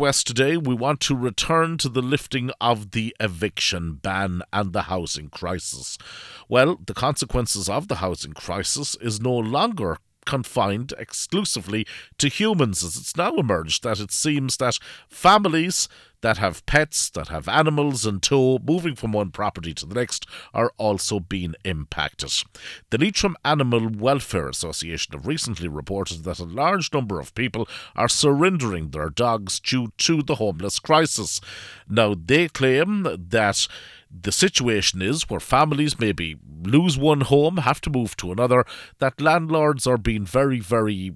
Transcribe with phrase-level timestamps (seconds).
[0.00, 4.84] West today, we want to return to the lifting of the eviction ban and the
[4.84, 5.98] housing crisis.
[6.48, 11.86] Well, the consequences of the housing crisis is no longer confined exclusively
[12.18, 14.78] to humans, as it's now emerged that it seems that
[15.08, 15.88] families
[16.22, 20.26] that have pets, that have animals in tow, moving from one property to the next,
[20.52, 22.32] are also being impacted.
[22.90, 28.08] The Leitrim Animal Welfare Association have recently reported that a large number of people are
[28.08, 31.40] surrendering their dogs due to the homeless crisis.
[31.88, 33.66] Now, they claim that
[34.10, 38.64] the situation is where families maybe lose one home, have to move to another,
[38.98, 41.14] that landlords are being very, very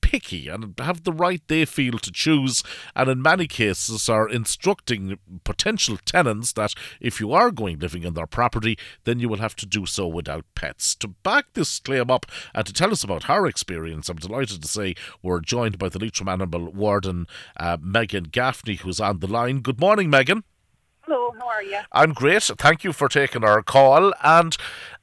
[0.00, 2.62] picky and have the right they feel to choose,
[2.94, 8.14] and in many cases are instructing potential tenants that if you are going living in
[8.14, 10.94] their property, then you will have to do so without pets.
[10.94, 12.24] To back this claim up
[12.54, 15.98] and to tell us about her experience, I'm delighted to say we're joined by the
[15.98, 19.58] Leitrim Animal Warden, uh, Megan Gaffney, who's on the line.
[19.58, 20.44] Good morning, Megan.
[21.06, 21.78] Hello, how are you?
[21.92, 22.42] I'm great.
[22.42, 24.12] Thank you for taking our call.
[24.24, 24.56] And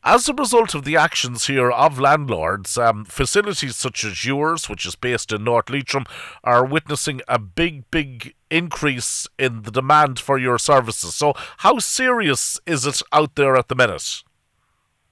[0.04, 4.86] as a result of the actions here of landlords, um, facilities such as yours, which
[4.86, 6.04] is based in North Leitrim,
[6.44, 11.16] are witnessing a big, big increase in the demand for your services.
[11.16, 14.24] So, how serious is it out there at the minute?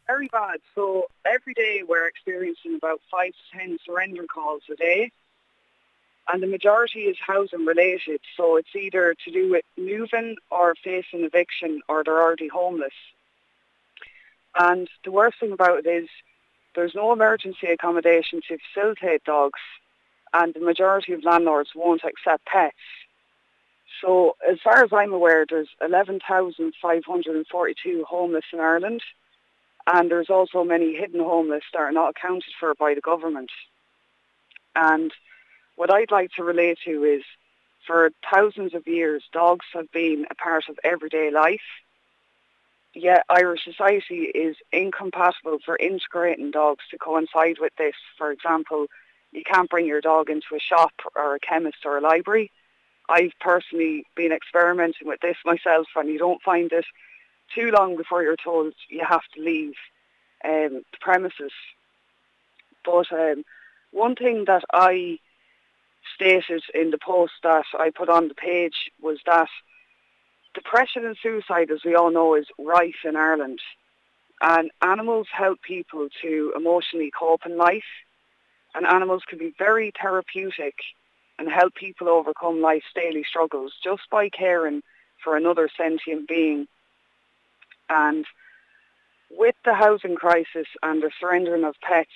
[0.07, 0.59] Very bad.
[0.75, 5.13] So, every day we're experiencing about five to ten surrender calls a day
[6.31, 8.21] and the majority is housing related.
[8.37, 12.93] So it's either to do with moving or facing eviction or they're already homeless.
[14.57, 16.09] And the worst thing about it is
[16.75, 19.59] there's no emergency accommodation to facilitate dogs
[20.33, 22.75] and the majority of landlords won't accept pets.
[24.01, 29.01] So as far as I'm aware, there's 11,542 homeless in Ireland
[29.87, 33.49] and there's also many hidden homeless that are not accounted for by the government.
[34.75, 35.11] And
[35.81, 37.23] what I'd like to relate to is
[37.87, 41.69] for thousands of years, dogs have been a part of everyday life.
[42.93, 47.95] Yet Irish society is incompatible for integrating dogs to coincide with this.
[48.15, 48.85] For example,
[49.31, 52.51] you can't bring your dog into a shop or a chemist or a library.
[53.09, 56.85] I've personally been experimenting with this myself and you don't find it
[57.55, 59.73] too long before you're told you have to leave
[60.45, 61.53] um, the premises.
[62.85, 63.45] But um,
[63.89, 65.17] one thing that I
[66.21, 69.47] stated in the post that I put on the page was that
[70.53, 73.59] depression and suicide, as we all know, is rife in Ireland.
[74.41, 77.91] And animals help people to emotionally cope in life.
[78.75, 80.75] And animals can be very therapeutic
[81.39, 84.83] and help people overcome life's daily struggles just by caring
[85.23, 86.67] for another sentient being.
[87.89, 88.25] And
[89.31, 92.09] with the housing crisis and the surrendering of pets,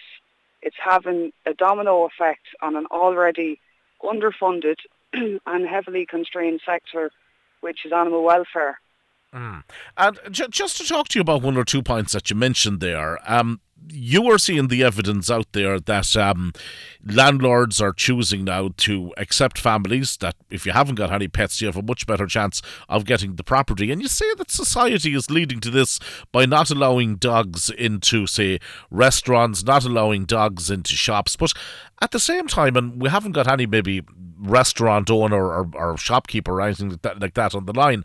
[0.61, 3.59] it's having a domino effect on an already
[4.05, 4.75] underfunded
[5.13, 7.11] and heavily constrained sector,
[7.61, 8.79] which is animal welfare.
[9.33, 9.63] Mm.
[9.97, 12.79] And j- just to talk to you about one or two points that you mentioned
[12.79, 13.59] there, um,
[13.89, 16.53] you are seeing the evidence out there that um,
[17.05, 21.67] landlords are choosing now to accept families that if you haven't got any pets, you
[21.67, 23.91] have a much better chance of getting the property.
[23.91, 25.99] And you say that society is leading to this
[26.31, 28.59] by not allowing dogs into, say,
[28.89, 31.35] restaurants, not allowing dogs into shops.
[31.35, 31.53] But
[32.01, 34.01] at the same time, and we haven't got any maybe
[34.37, 38.03] restaurant owner or, or shopkeeper or anything like that, like that on the line,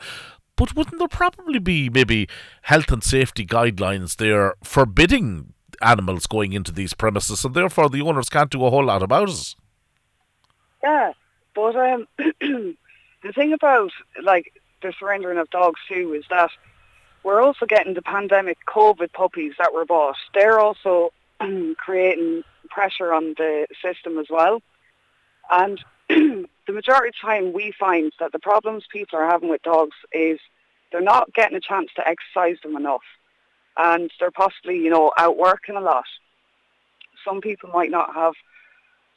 [0.56, 2.28] but wouldn't there probably be maybe
[2.62, 8.28] health and safety guidelines there forbidding animals going into these premises, and therefore the owners
[8.28, 9.54] can't do a whole lot about it.
[10.82, 11.12] Yeah,
[11.54, 13.92] but um, the thing about
[14.22, 14.52] like
[14.82, 16.50] the surrendering of dogs too is that
[17.22, 20.16] we're also getting the pandemic COVID puppies that were bought.
[20.34, 21.12] They're also
[21.76, 24.62] creating pressure on the system as well.
[25.50, 29.62] And the majority of the time we find that the problems people are having with
[29.62, 30.38] dogs is
[30.90, 33.02] they're not getting a chance to exercise them enough
[33.82, 36.04] and they're possibly, you know, out working a lot.
[37.24, 38.34] Some people might not have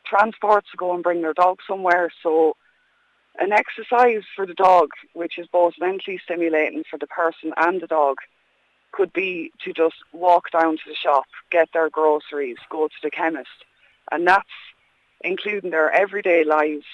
[0.06, 2.56] transport to go and bring their dog somewhere, so
[3.40, 7.88] an exercise for the dog, which is both mentally stimulating for the person and the
[7.88, 8.18] dog,
[8.94, 13.10] could be to just walk down to the shop, get their groceries, go to the
[13.10, 13.66] chemist.
[14.12, 14.48] And that's
[15.22, 16.86] including their everyday lives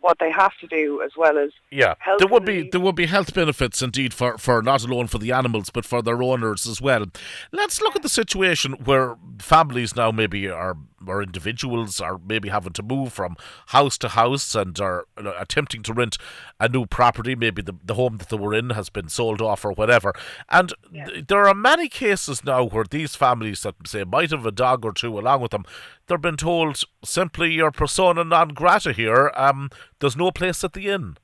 [0.00, 1.94] what they have to do as well as yeah.
[2.18, 5.32] there would be there would be health benefits indeed for for not alone for the
[5.32, 7.06] animals but for their owners as well.
[7.52, 12.72] Let's look at the situation where families now maybe are or individuals are maybe having
[12.74, 13.36] to move from
[13.68, 16.18] house to house and are attempting to rent
[16.60, 17.34] a new property.
[17.34, 20.12] Maybe the, the home that they were in has been sold off or whatever.
[20.48, 21.06] And yeah.
[21.06, 24.84] th- there are many cases now where these families that say might have a dog
[24.84, 25.64] or two along with them,
[26.06, 29.32] they've been told simply you're persona non grata here.
[29.34, 29.70] Um,
[30.00, 31.16] there's no place at the inn.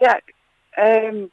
[0.00, 0.18] Yeah.
[0.76, 1.30] Um,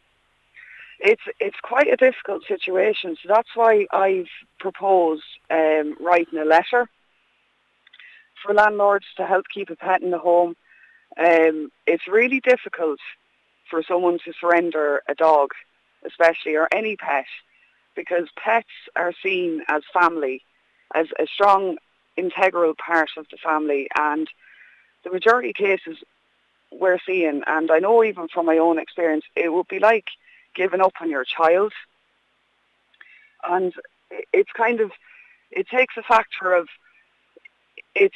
[0.99, 3.15] it's it's quite a difficult situation.
[3.21, 4.29] So that's why I've
[4.59, 6.87] proposed um, writing a letter
[8.41, 10.55] for landlords to help keep a pet in the home.
[11.17, 12.99] Um, it's really difficult
[13.69, 15.51] for someone to surrender a dog,
[16.05, 17.25] especially or any pet,
[17.95, 20.43] because pets are seen as family,
[20.93, 21.77] as a strong
[22.17, 24.27] integral part of the family, and
[25.03, 25.97] the majority of cases
[26.71, 30.07] we're seeing, and I know even from my own experience, it would be like
[30.55, 31.73] given up on your child.
[33.47, 33.73] And
[34.31, 34.91] it's kind of,
[35.51, 36.67] it takes a factor of,
[37.95, 38.15] it's,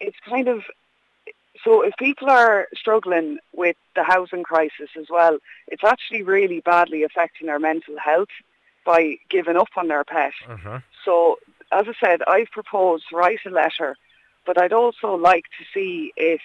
[0.00, 0.62] it's kind of,
[1.64, 7.02] so if people are struggling with the housing crisis as well, it's actually really badly
[7.02, 8.30] affecting their mental health
[8.86, 10.32] by giving up on their pet.
[10.48, 10.80] Uh-huh.
[11.04, 11.38] So,
[11.72, 13.96] as I said, I've proposed write a letter,
[14.46, 16.40] but I'd also like to see if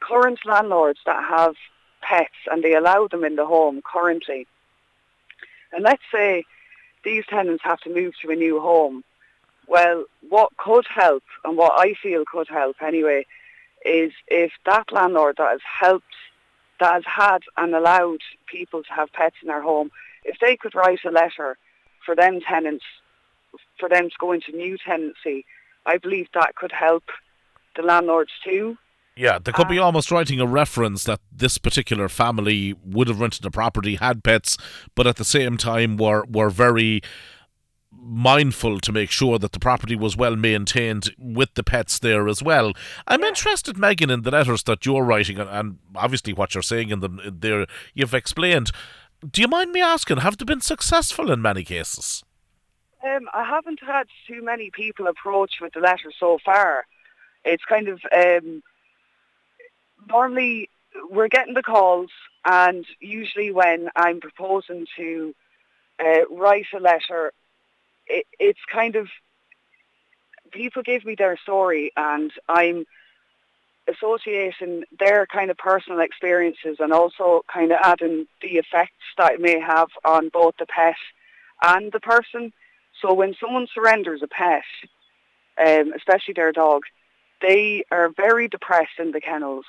[0.00, 1.54] current landlords that have
[2.02, 4.46] pets and they allow them in the home currently.
[5.72, 6.44] And let's say
[7.04, 9.04] these tenants have to move to a new home.
[9.66, 13.26] Well, what could help, and what I feel could help anyway,
[13.84, 16.04] is if that landlord that has helped,
[16.80, 19.90] that has had and allowed people to have pets in their home,
[20.24, 21.56] if they could write a letter
[22.04, 22.84] for them tenants,
[23.78, 25.44] for them to go into new tenancy,
[25.86, 27.04] I believe that could help
[27.76, 28.76] the landlords too.
[29.16, 33.20] Yeah, they could be um, almost writing a reference that this particular family would have
[33.20, 34.56] rented a property, had pets,
[34.94, 37.02] but at the same time were were very
[38.02, 42.42] mindful to make sure that the property was well maintained with the pets there as
[42.42, 42.72] well.
[43.06, 43.28] I'm yeah.
[43.28, 47.00] interested, Megan, in the letters that you're writing, and, and obviously what you're saying in
[47.00, 47.66] them there.
[47.94, 48.70] You've explained.
[49.30, 50.18] Do you mind me asking?
[50.18, 52.24] Have they been successful in many cases?
[53.04, 56.86] Um, I haven't had too many people approach with the letter so far.
[57.44, 58.62] It's kind of um,
[60.08, 60.68] normally
[61.10, 62.10] we're getting the calls
[62.44, 65.34] and usually when I'm proposing to
[66.00, 67.32] uh, write a letter,
[68.06, 69.08] it, it's kind of,
[70.50, 72.84] people give me their story and I'm
[73.88, 79.40] associating their kind of personal experiences and also kind of adding the effects that it
[79.40, 80.96] may have on both the pet
[81.62, 82.52] and the person.
[83.00, 84.64] So when someone surrenders a pet,
[85.58, 86.82] um, especially their dog,
[87.40, 89.64] they are very depressed in the kennels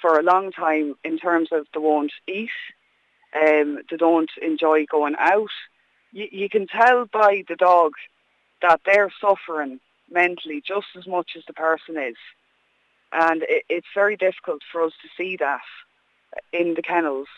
[0.00, 2.50] for a long time in terms of they won't eat,
[3.34, 5.50] um, they don't enjoy going out.
[6.12, 7.92] You, you can tell by the dog
[8.62, 9.80] that they're suffering
[10.10, 12.16] mentally just as much as the person is.
[13.12, 15.60] And it, it's very difficult for us to see that
[16.52, 17.28] in the kennels.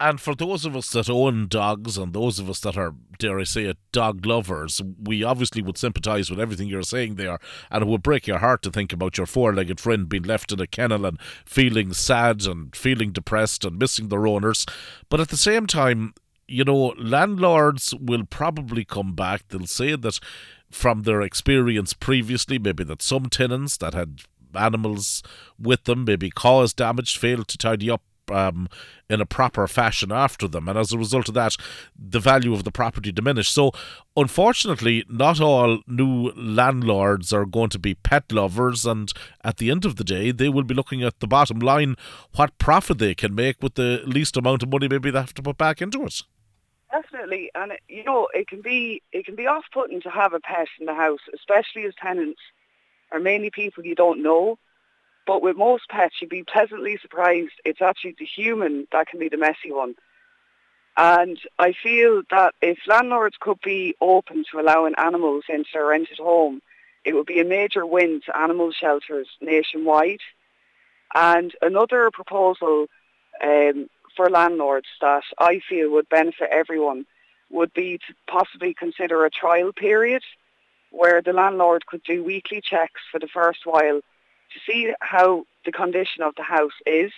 [0.00, 3.38] And for those of us that own dogs and those of us that are, dare
[3.38, 7.38] I say it, dog lovers, we obviously would sympathise with everything you're saying there.
[7.70, 10.52] And it would break your heart to think about your four legged friend being left
[10.52, 14.66] in a kennel and feeling sad and feeling depressed and missing their owners.
[15.08, 16.14] But at the same time,
[16.48, 19.48] you know, landlords will probably come back.
[19.48, 20.18] They'll say that
[20.70, 24.22] from their experience previously, maybe that some tenants that had
[24.54, 25.22] animals
[25.58, 28.68] with them maybe caused damage, failed to tidy up um,
[29.08, 31.56] in a proper fashion after them, and as a result of that,
[31.98, 33.52] the value of the property diminished.
[33.52, 33.72] So,
[34.16, 39.12] unfortunately, not all new landlords are going to be pet lovers, and
[39.42, 41.96] at the end of the day, they will be looking at the bottom line,
[42.36, 45.42] what profit they can make with the least amount of money maybe they have to
[45.42, 46.22] put back into it.
[46.90, 50.68] Definitely, and you know, it can be it can be off-putting to have a pet
[50.78, 52.40] in the house, especially as tenants.
[53.12, 54.58] Are mainly people you don't know
[55.26, 57.52] but with most pets, you'd be pleasantly surprised.
[57.64, 59.94] It's actually the human that can be the messy one.
[60.96, 66.18] And I feel that if landlords could be open to allowing animals into their rented
[66.18, 66.62] home,
[67.04, 70.20] it would be a major win to animal shelters nationwide.
[71.14, 72.86] And another proposal
[73.42, 77.06] um, for landlords that I feel would benefit everyone
[77.50, 80.22] would be to possibly consider a trial period
[80.90, 84.00] where the landlord could do weekly checks for the first while
[84.54, 87.12] to see how the condition of the house is.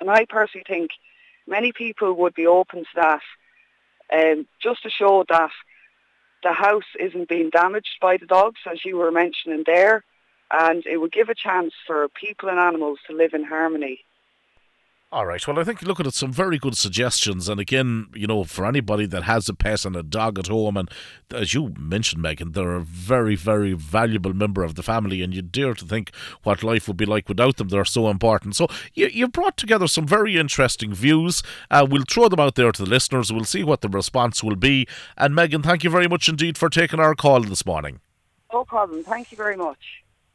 [0.00, 0.90] And I personally think
[1.46, 3.20] many people would be open to that
[4.12, 5.50] um, just to show that
[6.42, 10.04] the house isn't being damaged by the dogs, as you were mentioning there,
[10.50, 14.00] and it would give a chance for people and animals to live in harmony.
[15.14, 15.46] All right.
[15.46, 19.06] Well, I think looking at some very good suggestions, and again, you know, for anybody
[19.06, 20.90] that has a pet and a dog at home, and
[21.30, 25.40] as you mentioned, Megan, they're a very, very valuable member of the family, and you
[25.40, 26.10] dare to think
[26.42, 27.68] what life would be like without them.
[27.68, 28.56] They're so important.
[28.56, 31.44] So you you brought together some very interesting views.
[31.70, 33.32] Uh, we'll throw them out there to the listeners.
[33.32, 34.88] We'll see what the response will be.
[35.16, 38.00] And Megan, thank you very much indeed for taking our call this morning.
[38.52, 39.04] No problem.
[39.04, 40.03] Thank you very much.